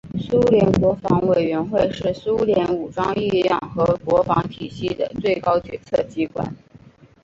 [0.17, 6.43] 苏联国防委员会是苏联武装力量和国防体系的最高决策机关。